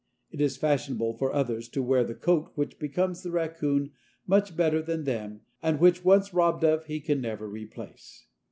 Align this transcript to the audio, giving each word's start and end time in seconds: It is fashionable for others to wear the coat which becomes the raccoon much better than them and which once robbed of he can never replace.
It 0.31 0.41
is 0.41 0.57
fashionable 0.57 1.13
for 1.13 1.31
others 1.31 1.69
to 1.69 1.83
wear 1.83 2.03
the 2.03 2.15
coat 2.15 2.53
which 2.55 2.79
becomes 2.79 3.21
the 3.21 3.29
raccoon 3.29 3.91
much 4.25 4.57
better 4.57 4.81
than 4.81 5.03
them 5.03 5.41
and 5.61 5.79
which 5.79 6.03
once 6.03 6.33
robbed 6.33 6.63
of 6.63 6.85
he 6.87 6.99
can 6.99 7.21
never 7.21 7.47
replace. 7.47 8.25